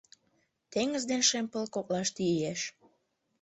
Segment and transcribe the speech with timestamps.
[0.71, 2.61] Теҥыз ден шем пыл коклаште иеш